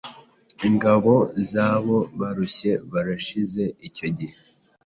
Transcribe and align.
Ingabo 0.67 1.13
zabobarushye 1.51 2.71
barashizeho 2.91 3.75
icyo 3.87 4.07
gihe 4.17 4.37